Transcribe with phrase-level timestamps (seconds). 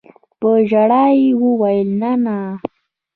[0.39, 2.39] په ژړا يې وويل نانىه.